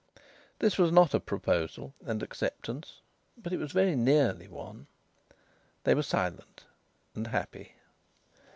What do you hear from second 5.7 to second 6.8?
They were silent,